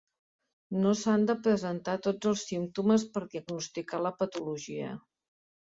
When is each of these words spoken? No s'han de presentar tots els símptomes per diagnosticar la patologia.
No 0.85 0.93
s'han 1.01 1.27
de 1.31 1.35
presentar 1.49 1.95
tots 2.07 2.31
els 2.33 2.47
símptomes 2.53 3.07
per 3.13 3.25
diagnosticar 3.37 4.05
la 4.09 4.15
patologia. 4.25 4.95